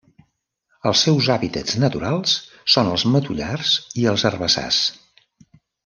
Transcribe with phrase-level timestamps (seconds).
[0.91, 2.35] Els seus hàbitats naturals
[2.77, 4.85] són els matollars i els herbassars.